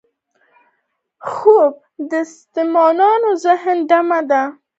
خوب 1.31 1.71
د 2.09 2.13
ستومانه 2.33 3.09
ذهن 3.43 3.77
دمه 3.89 4.19
ده 4.29 4.41